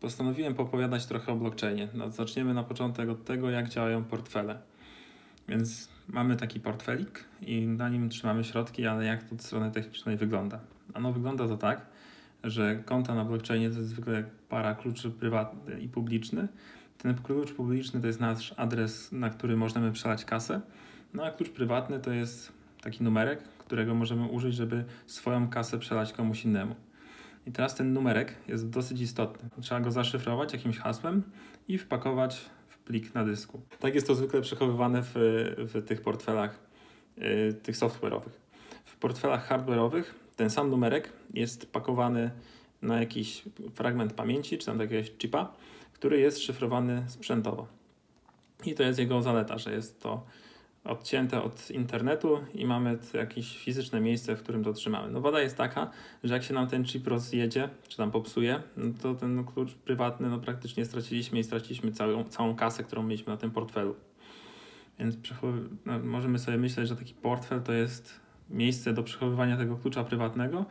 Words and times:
postanowiłem 0.00 0.54
popowiadać 0.54 1.06
trochę 1.06 1.32
o 1.32 1.36
blockchainie. 1.36 1.88
No, 1.94 2.10
zaczniemy 2.10 2.54
na 2.54 2.62
początek 2.62 3.08
od 3.08 3.24
tego, 3.24 3.50
jak 3.50 3.68
działają 3.68 4.04
portfele. 4.04 4.58
Więc 5.48 5.88
mamy 6.08 6.36
taki 6.36 6.60
portfelik 6.60 7.24
i 7.40 7.66
na 7.66 7.88
nim 7.88 8.08
trzymamy 8.08 8.44
środki, 8.44 8.86
ale 8.86 9.04
jak 9.04 9.22
to 9.22 9.34
od 9.34 9.42
strony 9.42 9.70
technicznej 9.70 10.16
wygląda? 10.16 10.60
Ano 10.94 11.12
wygląda 11.12 11.48
to 11.48 11.56
tak, 11.56 11.86
że 12.44 12.76
konta 12.76 13.14
na 13.14 13.24
blockchainie 13.24 13.70
to 13.70 13.76
jest 13.76 13.88
zwykle 13.88 14.24
para 14.48 14.74
kluczy 14.74 15.10
prywatny 15.10 15.80
i 15.80 15.88
publiczny. 15.88 16.48
Ten 16.98 17.14
klucz 17.14 17.52
publiczny 17.52 18.00
to 18.00 18.06
jest 18.06 18.20
nasz 18.20 18.54
adres, 18.56 19.12
na 19.12 19.30
który 19.30 19.56
możemy 19.56 19.92
przelać 19.92 20.24
kasę, 20.24 20.60
no 21.14 21.24
a 21.24 21.30
klucz 21.30 21.50
prywatny 21.50 22.00
to 22.00 22.12
jest 22.12 22.52
taki 22.82 23.04
numerek, 23.04 23.42
którego 23.42 23.94
możemy 23.94 24.26
użyć, 24.26 24.54
żeby 24.54 24.84
swoją 25.06 25.48
kasę 25.48 25.78
przelać 25.78 26.12
komuś 26.12 26.44
innemu. 26.44 26.74
I 27.46 27.52
teraz 27.52 27.74
ten 27.74 27.92
numerek 27.92 28.34
jest 28.48 28.68
dosyć 28.68 29.00
istotny. 29.00 29.48
Trzeba 29.60 29.80
go 29.80 29.90
zaszyfrować 29.90 30.52
jakimś 30.52 30.78
hasłem 30.78 31.22
i 31.68 31.78
wpakować 31.78 32.40
w 32.68 32.78
plik 32.78 33.14
na 33.14 33.24
dysku. 33.24 33.60
Tak 33.80 33.94
jest 33.94 34.06
to 34.06 34.14
zwykle 34.14 34.40
przechowywane 34.40 35.02
w, 35.02 35.14
w 35.56 35.84
tych 35.86 36.00
portfelach 36.00 36.58
yy, 37.16 37.54
tych 37.54 37.76
software'owych. 37.76 38.32
W 38.84 38.96
portfelach 38.96 39.48
hardware'owych 39.48 40.04
ten 40.36 40.50
sam 40.50 40.70
numerek 40.70 41.12
jest 41.34 41.72
pakowany 41.72 42.30
na 42.82 43.00
jakiś 43.00 43.42
fragment 43.74 44.12
pamięci, 44.12 44.58
czy 44.58 44.66
tam 44.66 44.80
jakiegoś 44.80 45.12
chipa, 45.18 45.52
który 45.92 46.20
jest 46.20 46.42
szyfrowany 46.42 47.04
sprzętowo. 47.08 47.66
I 48.64 48.74
to 48.74 48.82
jest 48.82 48.98
jego 48.98 49.22
zaleta, 49.22 49.58
że 49.58 49.72
jest 49.72 50.00
to 50.00 50.26
odcięte 50.84 51.42
od 51.42 51.70
internetu 51.70 52.38
i 52.54 52.66
mamy 52.66 52.98
jakieś 53.14 53.58
fizyczne 53.58 54.00
miejsce, 54.00 54.36
w 54.36 54.42
którym 54.42 54.64
to 54.64 54.72
trzymamy. 54.72 55.12
No 55.12 55.20
wada 55.20 55.40
jest 55.40 55.56
taka, 55.56 55.90
że 56.24 56.34
jak 56.34 56.42
się 56.42 56.54
nam 56.54 56.66
ten 56.66 56.84
chip 56.84 57.06
rozjedzie, 57.06 57.68
czy 57.88 57.96
tam 57.96 58.10
popsuje, 58.10 58.62
no 58.76 58.94
to 59.02 59.14
ten 59.14 59.44
klucz 59.44 59.74
prywatny 59.74 60.28
no 60.28 60.38
praktycznie 60.38 60.84
straciliśmy 60.84 61.38
i 61.38 61.44
straciliśmy 61.44 61.92
całą, 61.92 62.24
całą 62.24 62.56
kasę, 62.56 62.84
którą 62.84 63.02
mieliśmy 63.02 63.32
na 63.32 63.36
tym 63.36 63.50
portfelu. 63.50 63.94
Więc 64.98 65.16
no, 65.86 65.98
możemy 65.98 66.38
sobie 66.38 66.58
myśleć, 66.58 66.88
że 66.88 66.96
taki 66.96 67.14
portfel 67.14 67.62
to 67.62 67.72
jest 67.72 68.20
miejsce 68.50 68.92
do 68.92 69.02
przechowywania 69.02 69.56
tego 69.56 69.76
klucza 69.76 70.04
prywatnego, 70.04 70.66